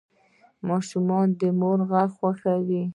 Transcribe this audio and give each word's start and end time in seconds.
ماشومان 0.67 1.27
د 1.39 1.41
مور 1.59 1.79
غږ 1.89 2.09
خوښوي. 2.17 2.83